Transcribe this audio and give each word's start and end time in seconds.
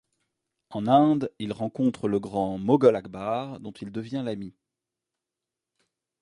En 0.71 0.87
Inde, 0.87 1.31
il 1.37 1.51
rencontre 1.53 2.07
le 2.07 2.19
Grand 2.19 2.57
Moghol 2.57 2.95
Akbar 2.95 3.59
dont 3.59 3.69
il 3.73 3.91
devient 3.91 4.23
l’ami. 4.25 4.55